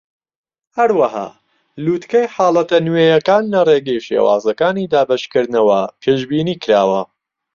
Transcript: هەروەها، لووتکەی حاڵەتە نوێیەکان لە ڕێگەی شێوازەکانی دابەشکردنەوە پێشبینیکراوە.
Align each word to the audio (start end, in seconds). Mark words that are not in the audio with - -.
هەروەها، 0.77 1.27
لووتکەی 1.83 2.31
حاڵەتە 2.33 2.77
نوێیەکان 2.87 3.43
لە 3.53 3.61
ڕێگەی 3.67 4.03
شێوازەکانی 4.07 4.89
دابەشکردنەوە 4.93 5.79
پێشبینیکراوە. 6.01 7.01